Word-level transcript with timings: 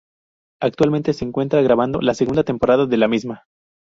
Actualmente, 0.59 1.13
se 1.13 1.25
encuentra 1.25 1.61
grabando 1.61 2.01
la 2.01 2.15
segunda 2.15 2.43
temporada 2.43 2.87
de 2.87 2.97
la 2.97 3.07
misma. 3.07 3.43